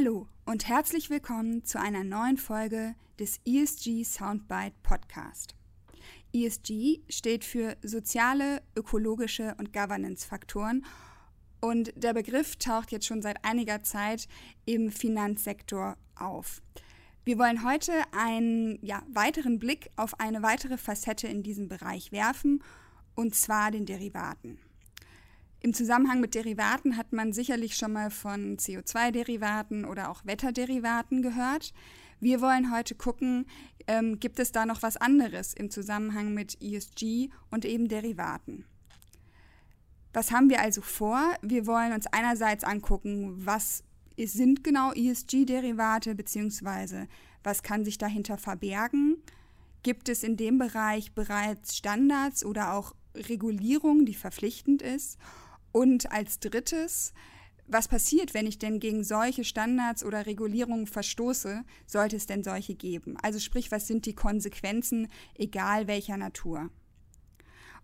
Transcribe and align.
Hallo 0.00 0.26
und 0.46 0.66
herzlich 0.66 1.10
willkommen 1.10 1.62
zu 1.62 1.78
einer 1.78 2.04
neuen 2.04 2.38
Folge 2.38 2.94
des 3.18 3.38
ESG 3.44 4.02
Soundbite 4.02 4.72
Podcast. 4.82 5.54
ESG 6.32 7.00
steht 7.10 7.44
für 7.44 7.76
soziale, 7.82 8.62
ökologische 8.74 9.54
und 9.58 9.74
Governance-Faktoren 9.74 10.86
und 11.60 11.92
der 11.96 12.14
Begriff 12.14 12.56
taucht 12.56 12.92
jetzt 12.92 13.04
schon 13.04 13.20
seit 13.20 13.44
einiger 13.44 13.82
Zeit 13.82 14.26
im 14.64 14.90
Finanzsektor 14.90 15.98
auf. 16.16 16.62
Wir 17.24 17.36
wollen 17.36 17.62
heute 17.62 17.92
einen 18.12 18.78
ja, 18.82 19.02
weiteren 19.12 19.58
Blick 19.58 19.90
auf 19.96 20.18
eine 20.18 20.42
weitere 20.42 20.78
Facette 20.78 21.26
in 21.26 21.42
diesem 21.42 21.68
Bereich 21.68 22.10
werfen, 22.10 22.64
und 23.16 23.34
zwar 23.34 23.70
den 23.70 23.84
Derivaten. 23.84 24.58
Im 25.62 25.74
Zusammenhang 25.74 26.20
mit 26.20 26.34
Derivaten 26.34 26.96
hat 26.96 27.12
man 27.12 27.34
sicherlich 27.34 27.76
schon 27.76 27.92
mal 27.92 28.10
von 28.10 28.56
CO2-Derivaten 28.56 29.84
oder 29.84 30.10
auch 30.10 30.24
Wetterderivaten 30.24 31.20
gehört. 31.20 31.74
Wir 32.18 32.40
wollen 32.40 32.74
heute 32.74 32.94
gucken, 32.94 33.46
ähm, 33.86 34.18
gibt 34.18 34.38
es 34.38 34.52
da 34.52 34.64
noch 34.64 34.82
was 34.82 34.96
anderes 34.96 35.52
im 35.52 35.70
Zusammenhang 35.70 36.32
mit 36.32 36.62
ESG 36.62 37.28
und 37.50 37.66
eben 37.66 37.88
Derivaten. 37.88 38.64
Was 40.14 40.32
haben 40.32 40.48
wir 40.48 40.62
also 40.62 40.80
vor? 40.80 41.34
Wir 41.42 41.66
wollen 41.66 41.92
uns 41.92 42.06
einerseits 42.06 42.64
angucken, 42.64 43.34
was 43.44 43.84
sind 44.16 44.64
genau 44.64 44.92
ESG-Derivate, 44.92 46.14
beziehungsweise 46.14 47.06
was 47.42 47.62
kann 47.62 47.84
sich 47.84 47.98
dahinter 47.98 48.38
verbergen? 48.38 49.16
Gibt 49.82 50.08
es 50.08 50.22
in 50.22 50.38
dem 50.38 50.58
Bereich 50.58 51.12
bereits 51.12 51.76
Standards 51.76 52.44
oder 52.44 52.72
auch 52.74 52.94
Regulierung, 53.14 54.06
die 54.06 54.14
verpflichtend 54.14 54.82
ist? 54.82 55.18
Und 55.72 56.10
als 56.12 56.40
drittes, 56.40 57.12
was 57.66 57.86
passiert, 57.86 58.34
wenn 58.34 58.46
ich 58.46 58.58
denn 58.58 58.80
gegen 58.80 59.04
solche 59.04 59.44
Standards 59.44 60.04
oder 60.04 60.26
Regulierungen 60.26 60.86
verstoße? 60.86 61.64
Sollte 61.86 62.16
es 62.16 62.26
denn 62.26 62.42
solche 62.42 62.74
geben? 62.74 63.16
Also 63.22 63.38
sprich, 63.38 63.70
was 63.70 63.86
sind 63.86 64.06
die 64.06 64.14
Konsequenzen, 64.14 65.08
egal 65.36 65.86
welcher 65.86 66.16
Natur? 66.16 66.70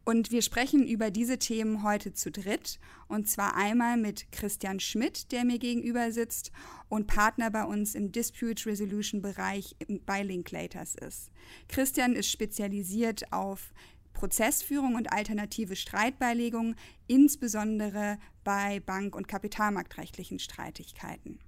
Und 0.09 0.31
wir 0.31 0.43
sprechen 0.43 0.87
über 0.87 1.11
diese 1.11 1.37
Themen 1.37 1.83
heute 1.83 2.13
zu 2.13 2.31
dritt. 2.31 2.79
Und 3.09 3.29
zwar 3.29 3.57
einmal 3.57 3.97
mit 3.97 4.31
Christian 4.31 4.79
Schmidt, 4.79 5.33
der 5.33 5.45
mir 5.45 5.59
gegenüber 5.59 6.13
sitzt 6.13 6.53
und 6.89 7.09
Partner 7.09 7.51
bei 7.51 7.65
uns 7.65 7.97
im 7.97 8.13
Dispute 8.13 8.67
Resolution 8.67 9.21
Bereich 9.21 9.75
bei 10.07 10.23
Linklaters 10.23 10.95
ist. 10.95 11.33
Christian 11.67 12.15
ist 12.15 12.31
spezialisiert 12.31 13.33
auf 13.33 13.73
Prozessführung 14.17 14.95
und 14.95 15.13
alternative 15.13 15.77
Streitbeilegung, 15.77 16.75
insbesondere 17.07 18.17
bei 18.45 18.81
bank- 18.81 19.15
und 19.15 19.29
kapitalmarktrechtlichen 19.29 20.39
Streitigkeiten. 20.39 21.39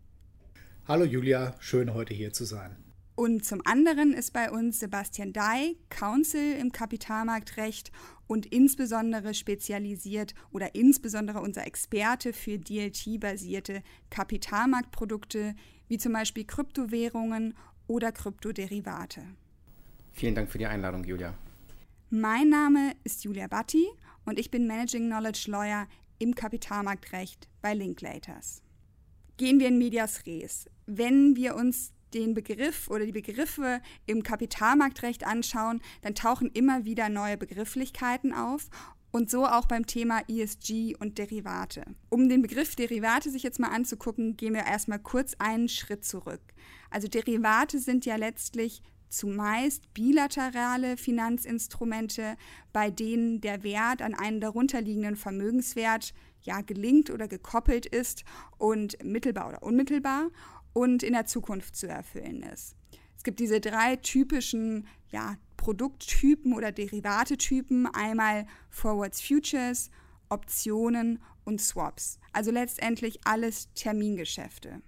Hallo 0.86 1.04
Julia, 1.04 1.54
schön 1.60 1.94
heute 1.94 2.12
hier 2.12 2.34
zu 2.34 2.44
sein. 2.44 2.76
Und 3.14 3.44
zum 3.44 3.62
anderen 3.64 4.12
ist 4.12 4.34
bei 4.34 4.50
uns 4.50 4.80
Sebastian 4.80 5.32
Dai, 5.32 5.76
Counsel 5.88 6.52
im 6.60 6.70
Kapitalmarktrecht 6.70 7.90
und 8.26 8.44
insbesondere 8.46 9.32
spezialisiert 9.32 10.34
oder 10.52 10.74
insbesondere 10.74 11.40
unser 11.40 11.66
Experte 11.66 12.34
für 12.34 12.58
DLT-basierte 12.58 13.82
Kapitalmarktprodukte 14.10 15.54
wie 15.88 15.96
zum 15.96 16.12
Beispiel 16.12 16.44
Kryptowährungen 16.44 17.54
oder 17.86 18.12
Kryptoderivate. 18.12 19.22
Vielen 20.12 20.34
Dank 20.34 20.50
für 20.50 20.58
die 20.58 20.66
Einladung, 20.66 21.02
Julia. 21.04 21.34
Mein 22.10 22.48
Name 22.48 22.92
ist 23.04 23.24
Julia 23.24 23.48
Batti 23.48 23.86
und 24.24 24.38
ich 24.38 24.50
bin 24.50 24.66
Managing 24.66 25.08
Knowledge 25.08 25.50
Lawyer 25.50 25.86
im 26.18 26.34
Kapitalmarktrecht 26.34 27.50
bei 27.60 27.74
Linklaters. 27.74 28.62
Gehen 29.36 29.60
wir 29.60 29.68
in 29.68 29.76
Medias 29.76 30.24
Res. 30.24 30.70
Wenn 30.86 31.36
wir 31.36 31.54
uns 31.54 31.92
den 32.14 32.32
Begriff 32.32 32.88
oder 32.88 33.04
die 33.04 33.12
Begriffe 33.12 33.82
im 34.06 34.22
Kapitalmarktrecht 34.22 35.26
anschauen, 35.26 35.82
dann 36.00 36.14
tauchen 36.14 36.50
immer 36.50 36.86
wieder 36.86 37.10
neue 37.10 37.36
Begrifflichkeiten 37.36 38.32
auf 38.32 38.70
und 39.10 39.28
so 39.30 39.44
auch 39.44 39.66
beim 39.66 39.84
Thema 39.84 40.22
ESG 40.28 40.96
und 40.98 41.18
Derivate. 41.18 41.84
Um 42.08 42.30
den 42.30 42.40
Begriff 42.40 42.74
Derivate 42.74 43.30
sich 43.30 43.42
jetzt 43.42 43.60
mal 43.60 43.68
anzugucken, 43.68 44.38
gehen 44.38 44.54
wir 44.54 44.64
erstmal 44.64 44.98
kurz 44.98 45.34
einen 45.38 45.68
Schritt 45.68 46.06
zurück. 46.06 46.40
Also 46.88 47.06
Derivate 47.06 47.78
sind 47.78 48.06
ja 48.06 48.16
letztlich 48.16 48.80
zumeist 49.08 49.92
bilaterale 49.94 50.96
Finanzinstrumente, 50.96 52.36
bei 52.72 52.90
denen 52.90 53.40
der 53.40 53.62
Wert 53.62 54.02
an 54.02 54.14
einen 54.14 54.40
darunterliegenden 54.40 55.16
Vermögenswert 55.16 56.14
ja 56.42 56.60
gelingt 56.60 57.10
oder 57.10 57.28
gekoppelt 57.28 57.86
ist 57.86 58.24
und 58.58 59.02
mittelbar 59.04 59.48
oder 59.48 59.62
unmittelbar 59.62 60.28
und 60.72 61.02
in 61.02 61.12
der 61.12 61.26
Zukunft 61.26 61.76
zu 61.76 61.88
erfüllen 61.88 62.42
ist. 62.42 62.76
Es 63.16 63.24
gibt 63.24 63.40
diese 63.40 63.60
drei 63.60 63.96
typischen 63.96 64.86
ja, 65.10 65.36
Produkttypen 65.56 66.54
oder 66.54 66.70
Derivatetypen, 66.70 67.86
einmal 67.86 68.46
Forwards 68.70 69.20
Futures, 69.20 69.90
Optionen 70.28 71.20
und 71.44 71.60
Swaps. 71.60 72.18
Also 72.32 72.50
letztendlich 72.50 73.18
alles 73.24 73.72
Termingeschäfte. 73.74 74.82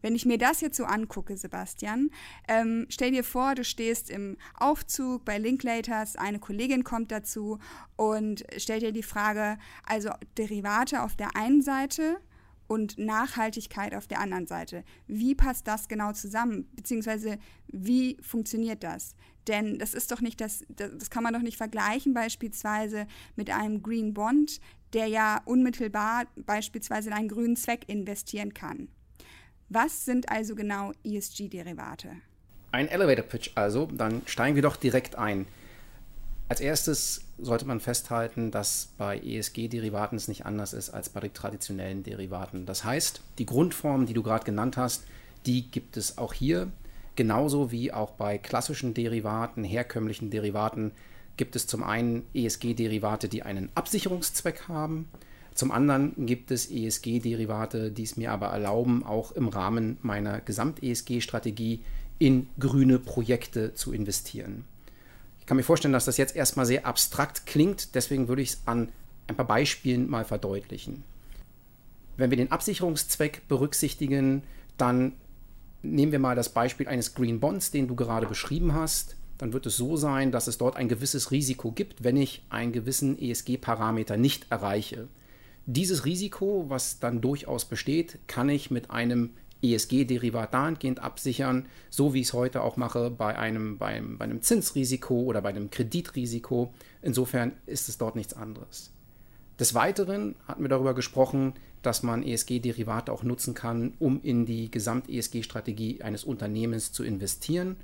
Wenn 0.00 0.14
ich 0.14 0.26
mir 0.26 0.38
das 0.38 0.60
jetzt 0.60 0.76
so 0.76 0.84
angucke, 0.84 1.36
Sebastian, 1.36 2.10
ähm, 2.46 2.86
stell 2.88 3.10
dir 3.10 3.24
vor, 3.24 3.54
du 3.54 3.64
stehst 3.64 4.10
im 4.10 4.36
Aufzug 4.54 5.24
bei 5.24 5.38
Linklaters, 5.38 6.16
eine 6.16 6.38
Kollegin 6.38 6.84
kommt 6.84 7.10
dazu 7.10 7.58
und 7.96 8.44
stellt 8.56 8.82
dir 8.82 8.92
die 8.92 9.02
Frage, 9.02 9.58
also 9.84 10.10
Derivate 10.36 11.02
auf 11.02 11.16
der 11.16 11.36
einen 11.36 11.62
Seite 11.62 12.20
und 12.68 12.98
Nachhaltigkeit 12.98 13.94
auf 13.94 14.06
der 14.06 14.20
anderen 14.20 14.46
Seite. 14.46 14.84
Wie 15.06 15.34
passt 15.34 15.66
das 15.66 15.88
genau 15.88 16.12
zusammen? 16.12 16.68
Beziehungsweise 16.74 17.38
wie 17.66 18.18
funktioniert 18.20 18.84
das? 18.84 19.16
Denn 19.48 19.78
das 19.78 19.94
ist 19.94 20.12
doch 20.12 20.20
nicht 20.20 20.40
das, 20.40 20.64
das 20.68 21.08
kann 21.08 21.22
man 21.22 21.32
doch 21.32 21.40
nicht 21.40 21.56
vergleichen 21.56 22.12
beispielsweise 22.12 23.06
mit 23.34 23.50
einem 23.50 23.82
Green 23.82 24.12
Bond, 24.12 24.60
der 24.92 25.06
ja 25.06 25.40
unmittelbar 25.46 26.26
beispielsweise 26.36 27.08
in 27.08 27.14
einen 27.14 27.28
grünen 27.28 27.56
Zweck 27.56 27.88
investieren 27.88 28.52
kann. 28.52 28.88
Was 29.70 30.06
sind 30.06 30.30
also 30.30 30.54
genau 30.54 30.92
ESG-Derivate? 31.04 32.08
Ein 32.72 32.88
Elevator 32.88 33.24
Pitch 33.24 33.50
also, 33.54 33.86
dann 33.86 34.22
steigen 34.24 34.54
wir 34.54 34.62
doch 34.62 34.76
direkt 34.76 35.16
ein. 35.16 35.46
Als 36.48 36.60
erstes 36.60 37.26
sollte 37.36 37.66
man 37.66 37.78
festhalten, 37.78 38.50
dass 38.50 38.94
bei 38.96 39.18
ESG-Derivaten 39.18 40.16
es 40.16 40.28
nicht 40.28 40.46
anders 40.46 40.72
ist 40.72 40.88
als 40.88 41.10
bei 41.10 41.20
den 41.20 41.34
traditionellen 41.34 42.02
Derivaten. 42.02 42.64
Das 42.64 42.84
heißt, 42.84 43.20
die 43.36 43.44
Grundformen, 43.44 44.06
die 44.06 44.14
du 44.14 44.22
gerade 44.22 44.46
genannt 44.46 44.78
hast, 44.78 45.04
die 45.44 45.70
gibt 45.70 45.98
es 45.98 46.16
auch 46.16 46.32
hier. 46.32 46.72
Genauso 47.16 47.70
wie 47.70 47.92
auch 47.92 48.12
bei 48.12 48.38
klassischen 48.38 48.94
Derivaten, 48.94 49.64
herkömmlichen 49.64 50.30
Derivaten, 50.30 50.92
gibt 51.36 51.56
es 51.56 51.66
zum 51.66 51.82
einen 51.82 52.24
ESG-Derivate, 52.32 53.28
die 53.28 53.42
einen 53.42 53.68
Absicherungszweck 53.74 54.68
haben 54.68 55.10
zum 55.58 55.72
anderen 55.72 56.12
gibt 56.24 56.52
es 56.52 56.70
ESG-Derivate, 56.70 57.90
die 57.90 58.04
es 58.04 58.16
mir 58.16 58.30
aber 58.30 58.46
erlauben, 58.46 59.04
auch 59.04 59.32
im 59.32 59.48
Rahmen 59.48 59.98
meiner 60.02 60.40
Gesamt-ESG-Strategie 60.40 61.80
in 62.20 62.46
grüne 62.60 63.00
Projekte 63.00 63.74
zu 63.74 63.92
investieren. 63.92 64.64
Ich 65.40 65.46
kann 65.46 65.56
mir 65.56 65.64
vorstellen, 65.64 65.92
dass 65.92 66.04
das 66.04 66.16
jetzt 66.16 66.36
erstmal 66.36 66.64
sehr 66.64 66.86
abstrakt 66.86 67.44
klingt, 67.46 67.96
deswegen 67.96 68.28
würde 68.28 68.42
ich 68.42 68.50
es 68.50 68.62
an 68.66 68.88
ein 69.26 69.34
paar 69.34 69.48
Beispielen 69.48 70.08
mal 70.08 70.24
verdeutlichen. 70.24 71.02
Wenn 72.16 72.30
wir 72.30 72.36
den 72.36 72.52
Absicherungszweck 72.52 73.48
berücksichtigen, 73.48 74.44
dann 74.76 75.14
nehmen 75.82 76.12
wir 76.12 76.20
mal 76.20 76.36
das 76.36 76.50
Beispiel 76.50 76.86
eines 76.86 77.14
Green 77.14 77.40
Bonds, 77.40 77.72
den 77.72 77.88
du 77.88 77.96
gerade 77.96 78.28
beschrieben 78.28 78.74
hast. 78.74 79.16
Dann 79.38 79.52
wird 79.52 79.66
es 79.66 79.76
so 79.76 79.96
sein, 79.96 80.30
dass 80.30 80.46
es 80.46 80.56
dort 80.56 80.76
ein 80.76 80.86
gewisses 80.86 81.32
Risiko 81.32 81.72
gibt, 81.72 82.04
wenn 82.04 82.16
ich 82.16 82.44
einen 82.48 82.70
gewissen 82.70 83.20
ESG-Parameter 83.20 84.16
nicht 84.16 84.46
erreiche. 84.50 85.08
Dieses 85.70 86.06
Risiko, 86.06 86.64
was 86.68 86.98
dann 86.98 87.20
durchaus 87.20 87.66
besteht, 87.66 88.18
kann 88.26 88.48
ich 88.48 88.70
mit 88.70 88.90
einem 88.90 89.34
ESG-Derivat 89.62 90.54
dahingehend 90.54 91.00
absichern, 91.00 91.66
so 91.90 92.14
wie 92.14 92.22
ich 92.22 92.28
es 92.28 92.32
heute 92.32 92.62
auch 92.62 92.78
mache 92.78 93.10
bei 93.10 93.38
einem, 93.38 93.76
beim, 93.76 94.16
bei 94.16 94.24
einem 94.24 94.40
Zinsrisiko 94.40 95.24
oder 95.24 95.42
bei 95.42 95.50
einem 95.50 95.68
Kreditrisiko. 95.68 96.72
Insofern 97.02 97.52
ist 97.66 97.90
es 97.90 97.98
dort 97.98 98.16
nichts 98.16 98.32
anderes. 98.32 98.92
Des 99.60 99.74
Weiteren 99.74 100.36
hatten 100.46 100.62
wir 100.62 100.70
darüber 100.70 100.94
gesprochen, 100.94 101.52
dass 101.82 102.02
man 102.02 102.22
ESG-Derivate 102.22 103.12
auch 103.12 103.22
nutzen 103.22 103.52
kann, 103.52 103.92
um 103.98 104.22
in 104.22 104.46
die 104.46 104.70
Gesamt-ESG-Strategie 104.70 106.00
eines 106.00 106.24
Unternehmens 106.24 106.92
zu 106.92 107.04
investieren. 107.04 107.76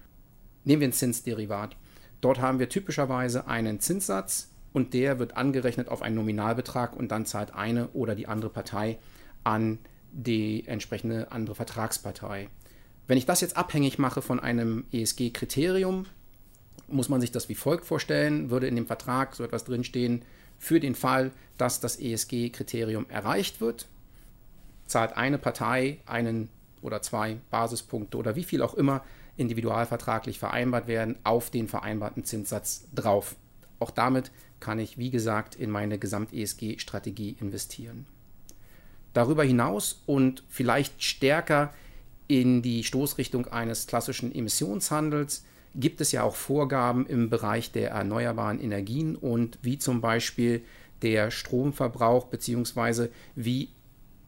Nehmen 0.65 0.81
wir 0.81 0.89
ein 0.89 0.95
Zinsderivat. 0.95 1.77
Dort 2.23 2.41
haben 2.41 2.61
wir 2.61 2.71
typischerweise 2.71 3.47
einen 3.47 3.79
Zinssatz, 3.79 4.54
und 4.75 4.93
der 4.93 5.19
wird 5.21 5.37
angerechnet 5.37 5.89
auf 5.89 6.03
einen 6.03 6.17
Nominalbetrag 6.17 6.95
und 6.97 7.09
dann 7.09 7.25
zahlt 7.25 7.55
eine 7.55 7.89
oder 7.91 8.15
die 8.15 8.27
andere 8.27 8.51
Partei 8.51 8.99
an 9.45 9.79
die 10.11 10.67
entsprechende 10.67 11.31
andere 11.33 11.55
Vertragspartei. 11.55 12.49
Wenn 13.07 13.17
ich 13.17 13.25
das 13.25 13.41
jetzt 13.41 13.57
abhängig 13.57 13.99
mache 13.99 14.21
von 14.21 14.41
einem 14.41 14.85
ESG-Kriterium, 14.93 16.07
muss 16.89 17.09
man 17.09 17.21
sich 17.21 17.31
das 17.31 17.49
wie 17.49 17.55
folgt 17.55 17.87
vorstellen, 17.87 18.51
würde 18.51 18.67
in 18.67 18.75
dem 18.75 18.87
Vertrag 18.87 19.37
so 19.37 19.45
etwas 19.45 19.65
drinstehen, 19.65 20.23
für 20.59 20.81
den 20.81 20.97
Fall, 20.97 21.31
dass 21.57 21.79
das 21.79 21.97
ESG-Kriterium 22.01 23.07
erreicht 23.09 23.61
wird, 23.61 23.87
zahlt 24.87 25.17
eine 25.17 25.39
Partei 25.39 25.99
einen 26.05 26.49
oder 26.83 27.01
zwei 27.01 27.37
Basispunkte 27.51 28.17
oder 28.17 28.35
wie 28.35 28.45
viel 28.45 28.61
auch 28.61 28.75
immer 28.75 29.05
individualvertraglich 29.37 30.39
vereinbart 30.39 30.89
werden, 30.89 31.17
auf 31.23 31.51
den 31.51 31.69
vereinbarten 31.69 32.25
Zinssatz 32.25 32.87
drauf. 32.95 33.37
Auch 33.79 33.91
damit 33.91 34.31
kann 34.61 34.79
ich, 34.79 34.99
wie 34.99 35.11
gesagt, 35.11 35.55
in 35.55 35.71
meine 35.71 35.99
Gesamt-ESG-Strategie 35.99 37.37
investieren. 37.41 38.07
Darüber 39.13 39.45
hinaus 39.45 40.03
und 40.07 40.43
vielleicht 40.49 41.03
stärker 41.03 41.73
in 42.27 42.63
die 42.63 42.85
Stoßrichtung 42.85 43.47
eines 43.49 43.87
klassischen 43.87 44.35
Emissionshandels 44.35 45.45
gibt 45.75 46.01
es 46.01 46.13
ja 46.13 46.23
auch 46.23 46.37
Vorgaben 46.37 47.07
im 47.07 47.31
Bereich 47.31 47.73
der 47.73 47.91
erneuerbaren 47.91 48.61
Energien 48.61 49.17
und 49.17 49.59
wie 49.63 49.79
zum 49.79 50.01
Beispiel 50.01 50.63
der 51.03 51.31
Stromverbrauch 51.31 52.27
bzw. 52.27 53.09
wie 53.35 53.69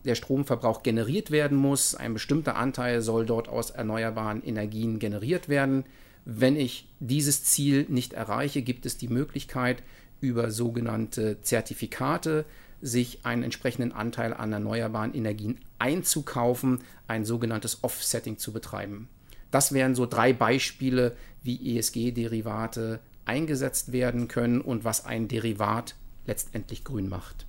der 0.05 0.15
Stromverbrauch 0.15 0.83
generiert 0.83 1.31
werden 1.31 1.57
muss. 1.57 1.95
Ein 1.95 2.15
bestimmter 2.15 2.57
Anteil 2.57 3.01
soll 3.03 3.27
dort 3.27 3.49
aus 3.49 3.71
erneuerbaren 3.71 4.43
Energien 4.43 4.99
generiert 4.99 5.49
werden. 5.49 5.85
Wenn 6.29 6.57
ich 6.57 6.89
dieses 6.99 7.45
Ziel 7.45 7.87
nicht 7.89 8.13
erreiche, 8.13 8.61
gibt 8.61 8.85
es 8.85 8.99
die 8.99 9.07
Möglichkeit, 9.07 9.85
über 10.21 10.51
sogenannte 10.51 11.41
Zertifikate 11.43 12.45
sich 12.83 13.25
einen 13.25 13.45
entsprechenden 13.45 13.93
Anteil 13.93 14.35
an 14.35 14.53
erneuerbaren 14.53 15.15
Energien 15.15 15.61
einzukaufen, 15.79 16.83
ein 17.07 17.25
sogenanntes 17.25 17.85
Offsetting 17.85 18.39
zu 18.39 18.53
betreiben. 18.53 19.09
Das 19.53 19.71
wären 19.73 19.95
so 19.95 20.05
drei 20.05 20.33
Beispiele, 20.33 21.17
wie 21.45 21.79
ESG-Derivate 21.79 22.99
eingesetzt 23.25 23.93
werden 23.93 24.27
können 24.27 24.61
und 24.61 24.85
was 24.85 25.05
ein 25.05 25.29
Derivat 25.29 25.95
letztendlich 26.27 26.83
grün 26.83 27.09
macht. 27.09 27.47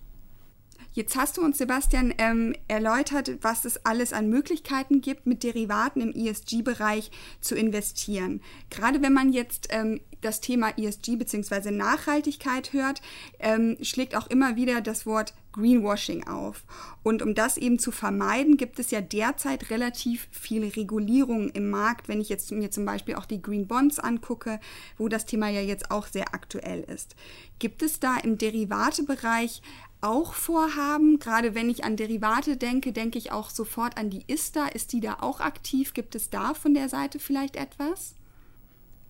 Jetzt 0.98 1.16
hast 1.16 1.38
du 1.38 1.44
uns, 1.44 1.60
Sebastian, 1.60 2.12
ähm, 2.18 2.56
erläutert, 2.68 3.38
was 3.42 3.66
es 3.66 3.86
alles 3.86 4.14
an 4.14 4.32
Möglichkeiten 4.32 5.00
gibt, 5.00 5.28
mit 5.28 5.44
Derivaten 5.44 6.02
im 6.02 6.12
ESG-Bereich 6.12 7.12
zu 7.40 7.54
investieren. 7.54 8.42
Gerade 8.72 9.04
wenn 9.04 9.14
man 9.14 9.32
jetzt 9.32 9.68
ähm, 9.70 10.02
das 10.22 10.42
Thema 10.42 10.76
ESG 10.76 11.18
bzw. 11.18 11.70
Nachhaltigkeit 11.70 12.74
hört, 12.74 13.04
ähm, 13.38 13.78
schlägt 13.84 14.16
auch 14.16 14.26
immer 14.26 14.56
wieder 14.56 14.82
das 14.82 15.06
Wort 15.06 15.36
Greenwashing 15.52 16.28
auf. 16.28 16.64
Und 17.04 17.22
um 17.22 17.34
das 17.36 17.58
eben 17.58 17.80
zu 17.80 17.92
vermeiden, 17.92 18.58
gibt 18.58 18.80
es 18.80 18.92
ja 18.92 19.02
derzeit 19.02 19.70
relativ 19.70 20.28
viel 20.32 20.66
Regulierung 20.68 21.50
im 21.50 21.70
Markt, 21.70 22.08
wenn 22.08 22.22
ich 22.22 22.30
jetzt 22.30 22.52
mir 22.52 22.72
zum 22.72 22.86
Beispiel 22.86 23.16
auch 23.16 23.26
die 23.26 23.42
Green 23.42 23.68
Bonds 23.68 24.00
angucke, 24.00 24.60
wo 24.98 25.08
das 25.08 25.26
Thema 25.26 25.50
ja 25.50 25.62
jetzt 25.62 25.92
auch 25.92 26.08
sehr 26.08 26.34
aktuell 26.34 26.82
ist. 26.82 27.16
Gibt 27.60 27.82
es 27.82 28.00
da 28.00 28.18
im 28.18 28.38
Derivatebereich 28.38 29.62
auch 30.02 30.34
vorhaben? 30.34 31.20
Gerade 31.20 31.56
wenn 31.56 31.70
ich 31.70 31.84
an 31.84 31.96
Derivate 31.98 32.58
denke, 32.58 32.92
denke 32.92 33.18
ich 33.18 33.32
auch 33.32 33.50
sofort 33.50 33.98
an 33.98 34.10
die 34.10 34.24
ISTA. 34.28 34.68
Ist 34.68 34.94
die 34.94 35.00
da 35.00 35.18
auch 35.22 35.40
aktiv? 35.40 35.94
Gibt 35.94 36.16
es 36.16 36.30
da 36.30 36.54
von 36.54 36.74
der 36.74 36.90
Seite 36.90 37.20
vielleicht 37.20 37.56
etwas? 37.56 38.16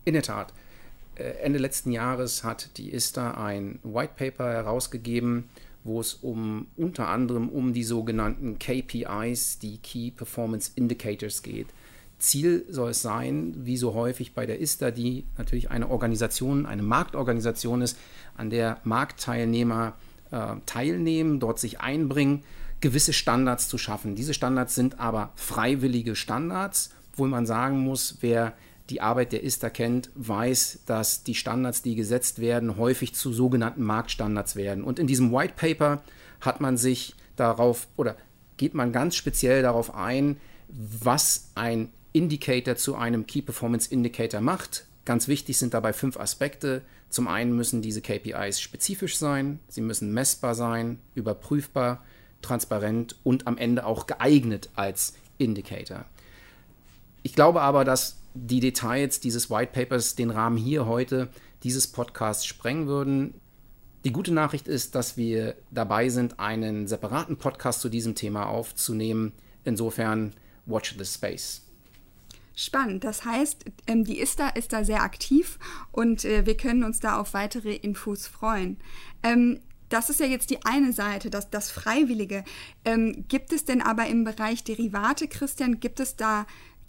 In 0.05 0.13
der 0.13 0.23
Tat. 0.23 0.53
Äh, 1.15 1.23
Ende 1.41 1.59
letzten 1.59 1.91
Jahres 1.91 2.43
hat 2.43 2.77
die 2.77 2.91
ISTA 2.91 3.31
ein 3.31 3.79
White 3.83 4.13
Paper 4.15 4.51
herausgegeben, 4.51 5.49
wo 5.83 5.99
es 5.99 6.13
um 6.13 6.67
unter 6.75 7.07
anderem 7.07 7.49
um 7.49 7.73
die 7.73 7.83
sogenannten 7.83 8.59
KPIs, 8.59 9.59
die 9.59 9.77
Key 9.77 10.11
Performance 10.11 10.71
Indicators 10.75 11.43
geht. 11.43 11.67
Ziel 12.19 12.65
soll 12.69 12.91
es 12.91 13.01
sein, 13.01 13.53
wie 13.57 13.77
so 13.77 13.93
häufig 13.93 14.33
bei 14.33 14.45
der 14.45 14.59
ISTA, 14.59 14.91
die 14.91 15.25
natürlich 15.37 15.69
eine 15.69 15.89
Organisation, 15.89 16.65
eine 16.65 16.81
Marktorganisation 16.81 17.81
ist, 17.81 17.97
an 18.35 18.49
der 18.49 18.79
Marktteilnehmer 18.83 19.95
äh, 20.31 20.55
teilnehmen, 20.65 21.39
dort 21.39 21.59
sich 21.59 21.79
einbringen, 21.79 22.43
gewisse 22.79 23.13
Standards 23.13 23.67
zu 23.67 23.77
schaffen. 23.77 24.15
Diese 24.15 24.33
Standards 24.33 24.75
sind 24.75 24.99
aber 24.99 25.31
freiwillige 25.35 26.15
Standards, 26.15 26.91
wo 27.15 27.25
man 27.25 27.45
sagen 27.45 27.79
muss, 27.79 28.17
wer 28.21 28.53
die 28.89 29.01
Arbeit 29.01 29.33
der 29.33 29.43
ISTA 29.43 29.69
kennt, 29.69 30.09
weiß, 30.15 30.79
dass 30.85 31.23
die 31.23 31.35
Standards, 31.35 31.81
die 31.81 31.95
gesetzt 31.95 32.39
werden, 32.39 32.77
häufig 32.77 33.13
zu 33.15 33.33
sogenannten 33.33 33.83
Marktstandards 33.83 34.55
werden. 34.55 34.83
Und 34.83 34.99
in 34.99 35.07
diesem 35.07 35.31
White 35.33 35.55
Paper 35.57 36.01
hat 36.39 36.61
man 36.61 36.77
sich 36.77 37.15
darauf 37.35 37.87
oder 37.97 38.15
geht 38.55 38.73
man 38.73 38.91
ganz 38.91 39.15
speziell 39.15 39.61
darauf 39.61 39.93
ein, 39.93 40.37
was 40.67 41.51
ein 41.55 41.89
Indicator 42.13 42.75
zu 42.75 42.95
einem 42.95 43.27
Key 43.27 43.41
Performance 43.41 43.91
Indicator 43.91 44.41
macht. 44.41 44.85
Ganz 45.05 45.27
wichtig 45.27 45.57
sind 45.57 45.73
dabei 45.73 45.93
fünf 45.93 46.17
Aspekte. 46.17 46.81
Zum 47.09 47.27
einen 47.27 47.55
müssen 47.55 47.81
diese 47.81 48.01
KPIs 48.01 48.59
spezifisch 48.59 49.17
sein, 49.17 49.59
sie 49.67 49.81
müssen 49.81 50.13
messbar 50.13 50.55
sein, 50.55 50.99
überprüfbar, 51.15 52.03
transparent 52.41 53.15
und 53.23 53.47
am 53.47 53.57
Ende 53.57 53.85
auch 53.85 54.07
geeignet 54.07 54.69
als 54.75 55.13
Indicator. 55.37 56.05
Ich 57.23 57.33
glaube 57.33 57.61
aber, 57.61 57.85
dass 57.85 58.17
die 58.33 58.59
Details 58.59 59.19
dieses 59.19 59.49
White 59.49 59.71
Papers 59.73 60.15
den 60.15 60.29
Rahmen 60.29 60.57
hier 60.57 60.85
heute 60.85 61.29
dieses 61.63 61.87
Podcasts 61.87 62.45
sprengen 62.45 62.87
würden. 62.87 63.33
Die 64.03 64.11
gute 64.11 64.33
Nachricht 64.33 64.67
ist, 64.67 64.95
dass 64.95 65.17
wir 65.17 65.55
dabei 65.71 66.09
sind, 66.09 66.39
einen 66.39 66.87
separaten 66.87 67.37
Podcast 67.37 67.81
zu 67.81 67.89
diesem 67.89 68.15
Thema 68.15 68.47
aufzunehmen. 68.47 69.33
Insofern, 69.63 70.33
watch 70.65 70.95
the 70.97 71.05
space. 71.05 71.66
Spannend. 72.59 73.03
Das 73.03 73.23
heißt, 73.23 73.65
ähm, 73.85 74.03
die 74.03 74.19
ISTA 74.19 74.49
ist 74.49 74.73
da 74.73 74.83
sehr 74.83 75.03
aktiv 75.03 75.59
und 75.91 76.25
äh, 76.25 76.47
wir 76.47 76.57
können 76.57 76.83
uns 76.83 76.99
da 76.99 77.19
auf 77.19 77.35
weitere 77.35 77.75
Infos 77.75 78.25
freuen. 78.25 78.77
Ähm, 79.21 79.59
das 79.89 80.09
ist 80.09 80.19
ja 80.19 80.25
jetzt 80.25 80.49
die 80.49 80.65
eine 80.65 80.91
Seite, 80.91 81.29
das, 81.29 81.51
das 81.51 81.69
Freiwillige. 81.69 82.43
Ähm, 82.83 83.25
gibt 83.27 83.53
es 83.53 83.65
denn 83.65 83.79
aber 83.83 84.07
im 84.07 84.23
Bereich 84.23 84.63
Derivate, 84.63 85.27
Christian, 85.27 85.79
gibt 85.79 85.99
es 85.99 86.15
da 86.15 86.47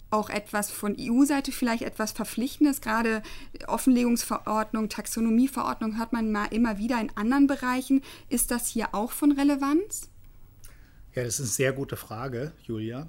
auch 0.09 0.31
etwas 0.31 0.71
von 0.71 0.95
EU-Seite 0.99 1.51
vielleicht 1.51 1.83
etwas 1.83 2.13
Verpflichtendes, 2.13 2.81
gerade 2.81 3.21
Offenlegungsverordnung, 3.67 4.89
Taxonomieverordnung 4.89 5.99
hört 5.99 6.13
man 6.13 6.31
mal 6.31 6.47
immer 6.47 6.79
wieder 6.79 6.99
in 6.99 7.15
anderen 7.15 7.45
Bereichen. 7.45 8.01
Ist 8.27 8.49
das 8.49 8.67
hier 8.67 8.95
auch 8.95 9.11
von 9.11 9.33
Relevanz? 9.33 10.09
Ja, 11.13 11.25
das 11.25 11.35
ist 11.35 11.41
eine 11.41 11.49
sehr 11.49 11.73
gute 11.73 11.95
Frage, 11.95 12.53
Julia. 12.63 13.07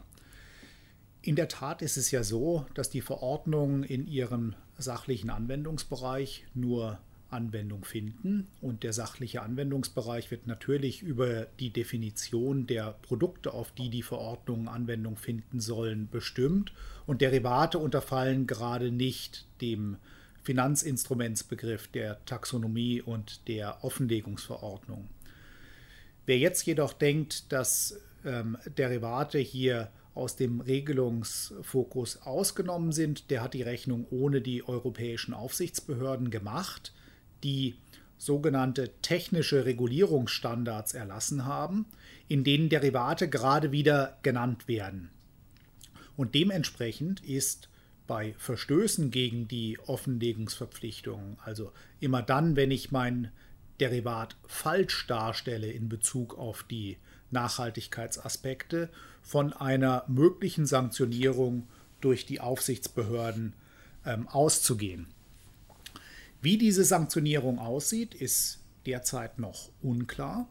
In 1.22 1.36
der 1.36 1.48
Tat 1.48 1.82
ist 1.82 1.96
es 1.96 2.10
ja 2.10 2.22
so, 2.22 2.66
dass 2.74 2.88
die 2.88 3.02
Verordnungen 3.02 3.82
in 3.82 4.06
ihrem 4.06 4.54
sachlichen 4.78 5.28
Anwendungsbereich 5.28 6.44
nur 6.54 6.98
Anwendung 7.28 7.84
finden. 7.84 8.48
Und 8.60 8.82
der 8.82 8.92
sachliche 8.92 9.42
Anwendungsbereich 9.42 10.30
wird 10.30 10.46
natürlich 10.46 11.02
über 11.02 11.46
die 11.58 11.70
Definition 11.70 12.66
der 12.66 12.96
Produkte, 13.02 13.52
auf 13.52 13.70
die 13.72 13.90
die 13.90 14.02
Verordnungen 14.02 14.68
Anwendung 14.68 15.16
finden 15.16 15.60
sollen, 15.60 16.08
bestimmt. 16.10 16.72
Und 17.06 17.20
Derivate 17.20 17.78
unterfallen 17.78 18.46
gerade 18.46 18.90
nicht 18.90 19.46
dem 19.60 19.96
Finanzinstrumentsbegriff 20.42 21.88
der 21.88 22.24
Taxonomie 22.24 23.02
und 23.02 23.46
der 23.46 23.84
Offenlegungsverordnung. 23.84 25.08
Wer 26.24 26.38
jetzt 26.38 26.66
jedoch 26.66 26.94
denkt, 26.94 27.52
dass 27.52 28.00
ähm, 28.24 28.56
Derivate 28.76 29.38
hier 29.38 29.90
aus 30.14 30.36
dem 30.36 30.60
Regelungsfokus 30.60 32.22
ausgenommen 32.22 32.92
sind, 32.92 33.30
der 33.30 33.42
hat 33.42 33.54
die 33.54 33.62
Rechnung 33.62 34.06
ohne 34.10 34.40
die 34.40 34.66
europäischen 34.66 35.34
Aufsichtsbehörden 35.34 36.30
gemacht 36.30 36.92
die 37.42 37.74
sogenannte 38.18 38.90
technische 39.00 39.64
Regulierungsstandards 39.64 40.92
erlassen 40.92 41.46
haben, 41.46 41.86
in 42.28 42.44
denen 42.44 42.68
Derivate 42.68 43.30
gerade 43.30 43.72
wieder 43.72 44.18
genannt 44.22 44.68
werden. 44.68 45.10
Und 46.16 46.34
dementsprechend 46.34 47.24
ist 47.24 47.70
bei 48.06 48.34
Verstößen 48.36 49.10
gegen 49.10 49.48
die 49.48 49.78
Offenlegungsverpflichtungen, 49.78 51.38
also 51.44 51.72
immer 51.98 52.20
dann, 52.20 52.56
wenn 52.56 52.70
ich 52.70 52.90
mein 52.90 53.30
Derivat 53.80 54.36
falsch 54.46 55.06
darstelle 55.06 55.70
in 55.70 55.88
Bezug 55.88 56.36
auf 56.36 56.62
die 56.64 56.98
Nachhaltigkeitsaspekte, 57.30 58.90
von 59.22 59.52
einer 59.52 60.04
möglichen 60.08 60.66
Sanktionierung 60.66 61.68
durch 62.00 62.26
die 62.26 62.40
Aufsichtsbehörden 62.40 63.54
ähm, 64.06 64.28
auszugehen. 64.28 65.06
Wie 66.40 66.56
diese 66.56 66.84
Sanktionierung 66.84 67.58
aussieht, 67.58 68.14
ist 68.14 68.60
derzeit 68.86 69.38
noch 69.38 69.70
unklar. 69.82 70.48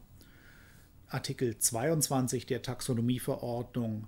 Artikel 1.07 1.57
22 1.57 2.45
der 2.45 2.62
Taxonomieverordnung 2.62 4.07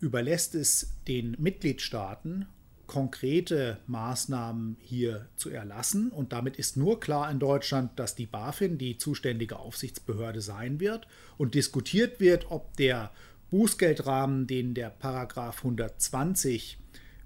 überlässt 0.00 0.56
es 0.56 0.94
den 1.06 1.36
Mitgliedstaaten, 1.38 2.46
konkrete 2.92 3.78
Maßnahmen 3.86 4.76
hier 4.78 5.26
zu 5.36 5.48
erlassen. 5.48 6.10
Und 6.10 6.34
damit 6.34 6.56
ist 6.56 6.76
nur 6.76 7.00
klar 7.00 7.30
in 7.30 7.38
Deutschland, 7.38 7.98
dass 7.98 8.14
die 8.14 8.26
BaFin 8.26 8.76
die 8.76 8.98
zuständige 8.98 9.58
Aufsichtsbehörde 9.58 10.42
sein 10.42 10.78
wird 10.78 11.08
und 11.38 11.54
diskutiert 11.54 12.20
wird, 12.20 12.50
ob 12.50 12.76
der 12.76 13.10
Bußgeldrahmen, 13.50 14.46
den 14.46 14.74
der 14.74 14.90
Paragraph 14.90 15.64
120 15.64 16.76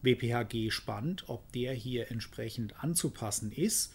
WPHG 0.02 0.70
spannt, 0.70 1.25
ob 1.26 1.50
der 1.50 1.73
hier 1.73 2.12
entsprechend 2.12 2.85
anzupassen 2.85 3.50
ist, 3.50 3.92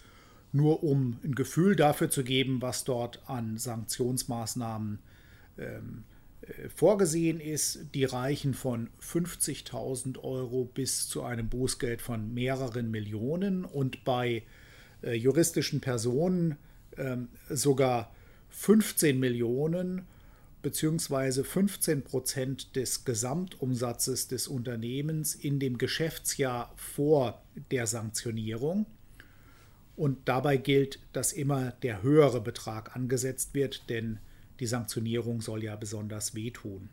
nur 0.52 0.84
um 0.84 1.20
ein 1.24 1.36
Gefühl 1.36 1.78
dafür 1.78 2.10
zu 2.10 2.26
geben, 2.26 2.62
was 2.62 2.84
dort 2.84 3.22
an 3.30 3.58
Sanktionsmaßnahmen 3.58 5.00
ähm, 5.58 6.04
äh, 6.04 6.11
vorgesehen 6.76 7.40
ist, 7.40 7.80
die 7.94 8.06
reichen 8.06 8.54
von 8.54 8.90
50.000 9.02 10.24
Euro 10.24 10.66
bis 10.66 11.08
zu 11.08 11.24
einem 11.24 11.50
Bußgeld 11.50 12.02
von 12.02 12.34
mehreren 12.34 12.90
Millionen 12.90 13.64
und 13.64 14.04
bei 14.04 14.44
äh, 15.04 15.14
juristischen 15.14 15.82
Personen 15.82 16.58
äh, 16.98 17.18
sogar 17.50 18.12
15 18.50 19.20
Millionen 19.20 20.08
bzw. 20.62 21.44
15 21.44 22.04
Prozent 22.04 22.76
des 22.76 23.06
Gesamtumsatzes 23.06 24.28
des 24.28 24.48
Unternehmens 24.48 25.36
in 25.36 25.60
dem 25.60 25.78
Geschäftsjahr 25.78 26.74
vor 26.76 27.44
der 27.72 27.88
Sanktionierung. 27.88 28.86
Und 29.96 30.28
dabei 30.28 30.58
gilt, 30.58 31.00
dass 31.14 31.34
immer 31.34 31.72
der 31.84 32.02
höhere 32.02 32.42
Betrag 32.42 32.96
angesetzt 32.96 33.54
wird, 33.54 33.90
denn 33.90 34.20
die 34.62 34.68
Sanktionierung 34.68 35.42
soll 35.42 35.64
ja 35.64 35.76
besonders 35.76 36.36
wehtun. 36.36 36.88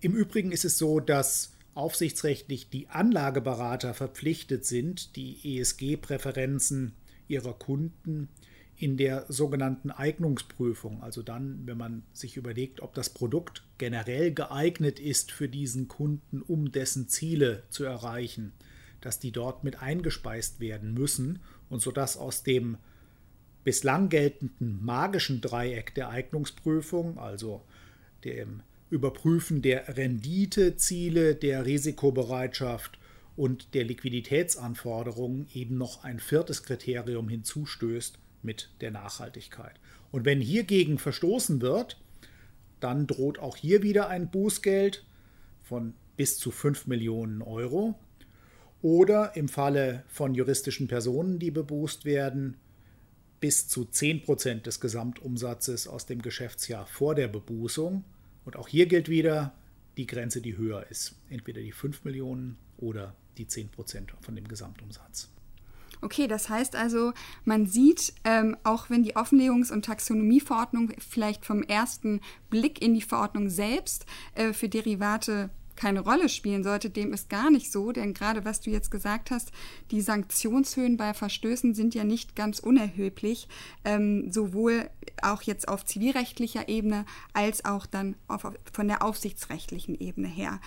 Im 0.00 0.14
Übrigen 0.14 0.52
ist 0.52 0.64
es 0.64 0.78
so, 0.78 1.00
dass 1.00 1.54
aufsichtsrechtlich 1.74 2.68
die 2.68 2.88
Anlageberater 2.88 3.94
verpflichtet 3.94 4.66
sind, 4.66 5.16
die 5.16 5.58
ESG-Präferenzen 5.58 6.92
ihrer 7.26 7.54
Kunden 7.54 8.28
in 8.76 8.96
der 8.96 9.26
sogenannten 9.28 9.90
Eignungsprüfung, 9.90 11.02
also 11.02 11.22
dann, 11.22 11.66
wenn 11.66 11.76
man 11.76 12.02
sich 12.12 12.36
überlegt, 12.36 12.80
ob 12.80 12.94
das 12.94 13.10
Produkt 13.10 13.62
generell 13.78 14.32
geeignet 14.32 14.98
ist 14.98 15.32
für 15.32 15.48
diesen 15.48 15.88
Kunden, 15.88 16.42
um 16.42 16.72
dessen 16.72 17.08
Ziele 17.08 17.62
zu 17.70 17.84
erreichen, 17.84 18.52
dass 19.00 19.18
die 19.18 19.32
dort 19.32 19.64
mit 19.64 19.80
eingespeist 19.82 20.60
werden 20.60 20.92
müssen 20.92 21.40
und 21.68 21.80
sodass 21.80 22.16
aus 22.16 22.42
dem 22.42 22.78
bislang 23.64 24.08
geltenden 24.08 24.84
magischen 24.84 25.40
Dreieck 25.40 25.94
der 25.94 26.08
Eignungsprüfung, 26.08 27.18
also 27.18 27.62
dem 28.24 28.62
Überprüfen 28.90 29.62
der 29.62 29.96
Renditeziele, 29.96 31.34
der 31.34 31.64
Risikobereitschaft 31.64 32.98
und 33.36 33.74
der 33.74 33.84
Liquiditätsanforderungen 33.84 35.46
eben 35.54 35.78
noch 35.78 36.04
ein 36.04 36.18
viertes 36.18 36.62
Kriterium 36.62 37.28
hinzustößt 37.28 38.18
mit 38.42 38.70
der 38.80 38.90
Nachhaltigkeit. 38.90 39.74
Und 40.10 40.24
wenn 40.24 40.40
hiergegen 40.40 40.98
verstoßen 40.98 41.60
wird, 41.60 42.00
dann 42.80 43.06
droht 43.06 43.38
auch 43.38 43.56
hier 43.56 43.82
wieder 43.82 44.08
ein 44.08 44.30
Bußgeld 44.30 45.04
von 45.62 45.94
bis 46.16 46.38
zu 46.38 46.50
5 46.50 46.86
Millionen 46.86 47.42
Euro 47.42 47.98
oder 48.82 49.36
im 49.36 49.48
Falle 49.48 50.04
von 50.08 50.34
juristischen 50.34 50.88
Personen, 50.88 51.38
die 51.38 51.50
bebußt 51.50 52.04
werden, 52.04 52.56
bis 53.40 53.68
zu 53.68 53.82
10% 53.82 54.62
des 54.62 54.80
Gesamtumsatzes 54.80 55.88
aus 55.88 56.06
dem 56.06 56.22
Geschäftsjahr 56.22 56.86
vor 56.86 57.14
der 57.14 57.28
Bebußung. 57.28 58.04
Und 58.44 58.56
auch 58.56 58.68
hier 58.68 58.86
gilt 58.86 59.08
wieder 59.08 59.54
die 59.96 60.06
Grenze, 60.06 60.40
die 60.40 60.56
höher 60.56 60.86
ist. 60.90 61.14
Entweder 61.28 61.60
die 61.60 61.72
5 61.72 62.04
Millionen 62.04 62.56
oder 62.76 63.14
die 63.38 63.46
10% 63.46 64.08
von 64.20 64.36
dem 64.36 64.46
Gesamtumsatz. 64.46 65.28
Okay, 66.02 66.26
das 66.26 66.48
heißt 66.48 66.76
also, 66.76 67.12
man 67.44 67.66
sieht, 67.66 68.14
ähm, 68.24 68.56
auch 68.64 68.88
wenn 68.88 69.02
die 69.02 69.16
Offenlegungs- 69.16 69.70
und 69.70 69.84
Taxonomieverordnung 69.84 70.92
vielleicht 70.98 71.44
vom 71.44 71.62
ersten 71.62 72.20
Blick 72.48 72.80
in 72.80 72.94
die 72.94 73.02
Verordnung 73.02 73.50
selbst 73.50 74.06
äh, 74.34 74.52
für 74.52 74.68
Derivate 74.68 75.50
keine 75.80 76.00
Rolle 76.00 76.28
spielen 76.28 76.62
sollte, 76.62 76.90
dem 76.90 77.14
ist 77.14 77.30
gar 77.30 77.50
nicht 77.50 77.72
so, 77.72 77.90
denn 77.90 78.12
gerade 78.12 78.44
was 78.44 78.60
du 78.60 78.68
jetzt 78.68 78.90
gesagt 78.90 79.30
hast, 79.30 79.50
die 79.90 80.02
Sanktionshöhen 80.02 80.98
bei 80.98 81.14
Verstößen 81.14 81.72
sind 81.74 81.94
ja 81.94 82.04
nicht 82.04 82.36
ganz 82.36 82.58
unerheblich, 82.58 83.48
ähm, 83.86 84.30
sowohl 84.30 84.90
auch 85.22 85.40
jetzt 85.40 85.68
auf 85.68 85.86
zivilrechtlicher 85.86 86.68
Ebene 86.68 87.06
als 87.32 87.64
auch 87.64 87.86
dann 87.86 88.14
auf, 88.28 88.46
von 88.70 88.88
der 88.88 89.02
aufsichtsrechtlichen 89.02 89.98
Ebene 89.98 90.28
her. 90.28 90.60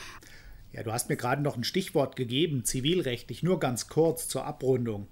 Ja, 0.71 0.81
du 0.81 0.91
hast 0.91 1.09
mir 1.09 1.17
gerade 1.17 1.43
noch 1.43 1.57
ein 1.57 1.63
Stichwort 1.63 2.15
gegeben, 2.15 2.65
zivilrechtlich, 2.65 3.43
nur 3.43 3.59
ganz 3.59 3.87
kurz 3.87 4.27
zur 4.27 4.45
Abrundung. 4.45 5.07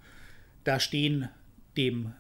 Da 0.64 0.80
stehen 0.80 1.30
dem, 1.78 2.14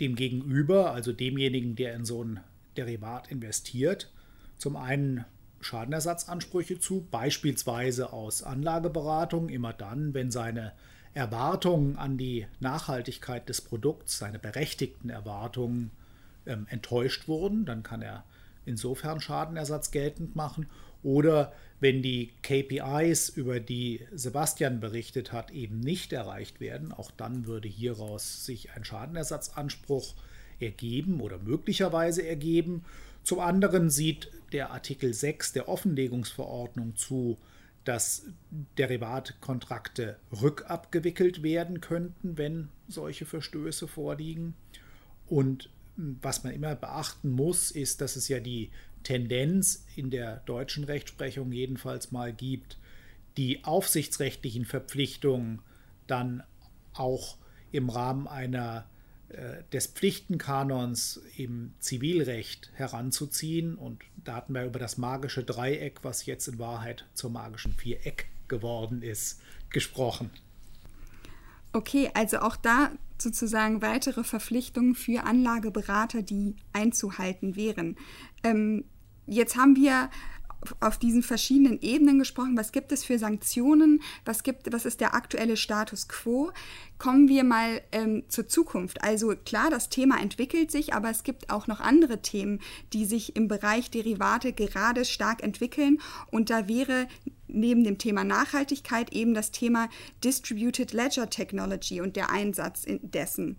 dem 0.00 0.16
Gegenüber, 0.16 0.92
also 0.92 1.12
demjenigen, 1.12 1.76
der 1.76 1.94
in 1.96 2.06
so 2.06 2.24
ein 2.24 2.40
Derivat 2.78 3.28
investiert, 3.28 4.10
zum 4.56 4.76
einen 4.76 5.26
Schadenersatzansprüche 5.66 6.78
zu, 6.78 7.06
beispielsweise 7.10 8.12
aus 8.12 8.42
Anlageberatung, 8.42 9.48
immer 9.48 9.72
dann, 9.72 10.14
wenn 10.14 10.30
seine 10.30 10.72
Erwartungen 11.14 11.96
an 11.96 12.18
die 12.18 12.46
Nachhaltigkeit 12.60 13.48
des 13.48 13.60
Produkts, 13.60 14.18
seine 14.18 14.38
berechtigten 14.38 15.10
Erwartungen 15.10 15.90
ähm, 16.46 16.66
enttäuscht 16.68 17.26
wurden, 17.28 17.64
dann 17.64 17.82
kann 17.82 18.02
er 18.02 18.24
insofern 18.66 19.20
Schadenersatz 19.20 19.90
geltend 19.90 20.36
machen. 20.36 20.66
Oder 21.02 21.52
wenn 21.80 22.02
die 22.02 22.32
KPIs, 22.42 23.28
über 23.28 23.60
die 23.60 24.00
Sebastian 24.12 24.80
berichtet 24.80 25.32
hat, 25.32 25.50
eben 25.50 25.80
nicht 25.80 26.12
erreicht 26.12 26.60
werden, 26.60 26.92
auch 26.92 27.10
dann 27.10 27.46
würde 27.46 27.68
hieraus 27.68 28.44
sich 28.44 28.72
ein 28.72 28.84
Schadenersatzanspruch 28.84 30.14
ergeben 30.58 31.20
oder 31.20 31.38
möglicherweise 31.38 32.26
ergeben. 32.26 32.84
Zum 33.26 33.40
anderen 33.40 33.90
sieht 33.90 34.30
der 34.52 34.70
Artikel 34.70 35.12
6 35.12 35.52
der 35.52 35.68
Offenlegungsverordnung 35.68 36.94
zu, 36.94 37.36
dass 37.82 38.22
Derivatkontrakte 38.78 40.16
rückabgewickelt 40.40 41.42
werden 41.42 41.80
könnten, 41.80 42.38
wenn 42.38 42.68
solche 42.86 43.26
Verstöße 43.26 43.88
vorliegen. 43.88 44.54
Und 45.26 45.70
was 45.96 46.44
man 46.44 46.52
immer 46.52 46.76
beachten 46.76 47.32
muss, 47.32 47.72
ist, 47.72 48.00
dass 48.00 48.14
es 48.14 48.28
ja 48.28 48.38
die 48.38 48.70
Tendenz 49.02 49.84
in 49.96 50.10
der 50.10 50.36
deutschen 50.46 50.84
Rechtsprechung 50.84 51.50
jedenfalls 51.50 52.12
mal 52.12 52.32
gibt, 52.32 52.78
die 53.36 53.64
aufsichtsrechtlichen 53.64 54.64
Verpflichtungen 54.64 55.62
dann 56.06 56.44
auch 56.92 57.38
im 57.72 57.90
Rahmen 57.90 58.28
einer 58.28 58.88
des 59.72 59.88
Pflichtenkanons 59.88 61.20
im 61.36 61.72
Zivilrecht 61.80 62.70
heranzuziehen. 62.74 63.74
Und 63.74 64.02
da 64.24 64.36
hatten 64.36 64.52
wir 64.54 64.64
über 64.64 64.78
das 64.78 64.98
magische 64.98 65.42
Dreieck, 65.42 66.00
was 66.02 66.26
jetzt 66.26 66.46
in 66.48 66.58
Wahrheit 66.58 67.06
zum 67.14 67.32
magischen 67.32 67.72
Viereck 67.72 68.28
geworden 68.48 69.02
ist, 69.02 69.40
gesprochen. 69.70 70.30
Okay, 71.72 72.10
also 72.14 72.38
auch 72.38 72.56
da 72.56 72.92
sozusagen 73.18 73.82
weitere 73.82 74.24
Verpflichtungen 74.24 74.94
für 74.94 75.24
Anlageberater, 75.24 76.22
die 76.22 76.56
einzuhalten 76.72 77.56
wären. 77.56 77.96
Ähm, 78.42 78.84
jetzt 79.26 79.56
haben 79.56 79.76
wir 79.76 80.10
auf 80.80 80.98
diesen 80.98 81.22
verschiedenen 81.22 81.80
Ebenen 81.80 82.18
gesprochen. 82.18 82.56
Was 82.56 82.72
gibt 82.72 82.92
es 82.92 83.04
für 83.04 83.18
Sanktionen? 83.18 84.02
Was, 84.24 84.42
gibt, 84.42 84.72
was 84.72 84.86
ist 84.86 85.00
der 85.00 85.14
aktuelle 85.14 85.56
Status 85.56 86.08
quo? 86.08 86.50
Kommen 86.98 87.28
wir 87.28 87.44
mal 87.44 87.82
ähm, 87.92 88.24
zur 88.28 88.48
Zukunft. 88.48 89.02
Also 89.02 89.34
klar, 89.44 89.70
das 89.70 89.88
Thema 89.88 90.20
entwickelt 90.20 90.70
sich, 90.70 90.94
aber 90.94 91.10
es 91.10 91.22
gibt 91.22 91.50
auch 91.50 91.66
noch 91.66 91.80
andere 91.80 92.22
Themen, 92.22 92.60
die 92.92 93.04
sich 93.04 93.36
im 93.36 93.48
Bereich 93.48 93.90
Derivate 93.90 94.52
gerade 94.52 95.04
stark 95.04 95.42
entwickeln. 95.42 95.98
Und 96.30 96.50
da 96.50 96.68
wäre 96.68 97.06
neben 97.48 97.84
dem 97.84 97.98
Thema 97.98 98.24
Nachhaltigkeit 98.24 99.12
eben 99.12 99.34
das 99.34 99.50
Thema 99.50 99.88
Distributed 100.24 100.92
Ledger 100.92 101.30
Technology 101.30 102.00
und 102.00 102.16
der 102.16 102.30
Einsatz 102.30 102.84
dessen. 102.86 103.56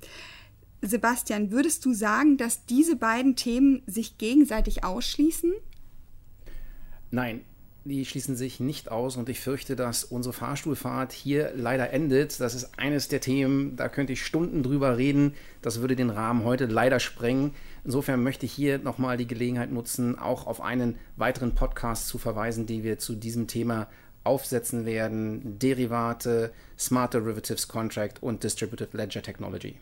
Sebastian, 0.82 1.51
würdest 1.51 1.86
du 1.86 1.94
sagen, 1.94 2.38
dass 2.38 2.66
diese 2.66 2.96
beiden 2.96 3.36
Themen 3.36 3.82
sich 3.88 4.18
gegenseitig 4.18 4.84
ausschließen? 4.84 5.54
Nein, 7.12 7.42
die 7.88 8.06
schließen 8.06 8.36
sich 8.36 8.60
nicht 8.60 8.92
aus 8.92 9.16
und 9.16 9.30
ich 9.30 9.40
fürchte, 9.40 9.76
dass 9.76 10.04
unsere 10.04 10.34
Fahrstuhlfahrt 10.34 11.14
hier 11.14 11.54
leider 11.56 11.92
endet. 11.92 12.40
Das 12.40 12.54
ist 12.54 12.78
eines 12.78 13.08
der 13.08 13.22
Themen, 13.22 13.76
da 13.78 13.88
könnte 13.88 14.14
ich 14.14 14.26
Stunden 14.26 14.62
drüber 14.62 14.98
reden. 14.98 15.34
Das 15.62 15.80
würde 15.80 15.96
den 15.96 16.10
Rahmen 16.10 16.44
heute 16.44 16.66
leider 16.66 17.00
sprengen. 17.00 17.54
Insofern 17.86 18.22
möchte 18.22 18.46
ich 18.46 18.52
hier 18.52 18.80
nochmal 18.80 19.16
die 19.16 19.28
Gelegenheit 19.28 19.72
nutzen, 19.72 20.20
auch 20.20 20.48
auf 20.48 20.60
einen 20.60 20.98
weiteren 21.16 21.56
Podcast 21.56 22.08
zu 22.08 22.18
verweisen, 22.18 22.66
den 22.66 22.84
wir 22.84 23.00
zu 23.00 23.16
diesem 23.16 23.48
Thema 23.48 23.88
aufsetzen 24.26 24.86
werden. 24.86 25.58
Derivate, 25.58 26.52
Smart 26.78 27.14
Derivatives 27.14 27.70
Contract 27.70 28.22
und 28.22 28.44
Distributed 28.44 28.94
Ledger 28.94 29.22
Technology. 29.22 29.78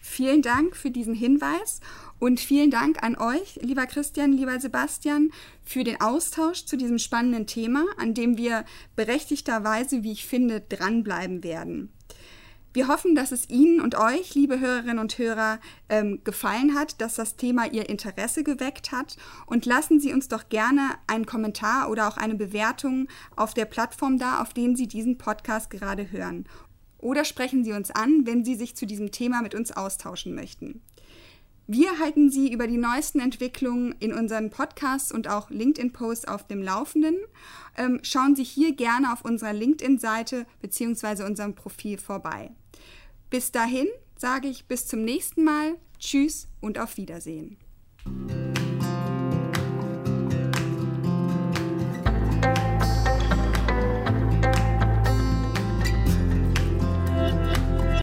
Vielen 0.00 0.40
Dank 0.40 0.76
für 0.76 0.90
diesen 0.90 1.14
Hinweis 1.14 1.80
und 2.18 2.40
vielen 2.40 2.70
Dank 2.70 3.02
an 3.02 3.16
euch, 3.16 3.58
lieber 3.62 3.86
Christian, 3.86 4.32
lieber 4.32 4.58
Sebastian, 4.58 5.30
für 5.62 5.84
den 5.84 6.00
Austausch 6.00 6.64
zu 6.64 6.76
diesem 6.76 6.98
spannenden 6.98 7.46
Thema, 7.46 7.84
an 7.98 8.14
dem 8.14 8.38
wir 8.38 8.64
berechtigterweise, 8.96 10.02
wie 10.02 10.12
ich 10.12 10.24
finde, 10.24 10.62
dranbleiben 10.62 11.44
werden. 11.44 11.92
Wir 12.72 12.86
hoffen, 12.86 13.16
dass 13.16 13.32
es 13.32 13.50
Ihnen 13.50 13.80
und 13.80 13.96
euch, 13.96 14.34
liebe 14.36 14.60
Hörerinnen 14.60 15.00
und 15.00 15.18
Hörer, 15.18 15.58
ähm, 15.88 16.20
gefallen 16.22 16.76
hat, 16.76 17.00
dass 17.00 17.16
das 17.16 17.36
Thema 17.36 17.66
Ihr 17.66 17.88
Interesse 17.88 18.44
geweckt 18.44 18.92
hat. 18.92 19.16
Und 19.46 19.66
lassen 19.66 19.98
Sie 19.98 20.12
uns 20.12 20.28
doch 20.28 20.48
gerne 20.48 20.90
einen 21.08 21.26
Kommentar 21.26 21.90
oder 21.90 22.06
auch 22.06 22.16
eine 22.16 22.36
Bewertung 22.36 23.08
auf 23.34 23.54
der 23.54 23.64
Plattform 23.64 24.18
da, 24.18 24.40
auf 24.40 24.54
denen 24.54 24.76
Sie 24.76 24.86
diesen 24.86 25.18
Podcast 25.18 25.70
gerade 25.70 26.12
hören 26.12 26.46
oder 27.00 27.24
sprechen 27.24 27.64
Sie 27.64 27.72
uns 27.72 27.90
an, 27.90 28.26
wenn 28.26 28.44
Sie 28.44 28.54
sich 28.54 28.76
zu 28.76 28.86
diesem 28.86 29.10
Thema 29.10 29.42
mit 29.42 29.54
uns 29.54 29.72
austauschen 29.72 30.34
möchten. 30.34 30.82
Wir 31.72 32.00
halten 32.00 32.30
Sie 32.30 32.52
über 32.52 32.66
die 32.66 32.78
neuesten 32.78 33.20
Entwicklungen 33.20 33.94
in 34.00 34.12
unseren 34.12 34.50
Podcasts 34.50 35.12
und 35.12 35.28
auch 35.28 35.50
LinkedIn-Posts 35.50 36.26
auf 36.26 36.44
dem 36.48 36.62
Laufenden. 36.62 37.14
Ähm, 37.76 38.00
schauen 38.02 38.34
Sie 38.34 38.42
hier 38.42 38.74
gerne 38.74 39.12
auf 39.12 39.24
unserer 39.24 39.52
LinkedIn-Seite 39.52 40.46
bzw. 40.62 41.22
unserem 41.22 41.54
Profil 41.54 41.98
vorbei. 41.98 42.50
Bis 43.30 43.52
dahin 43.52 43.86
sage 44.16 44.48
ich 44.48 44.66
bis 44.66 44.88
zum 44.88 45.04
nächsten 45.04 45.44
Mal. 45.44 45.76
Tschüss 46.00 46.48
und 46.60 46.80
auf 46.80 46.96
Wiedersehen. 46.96 47.56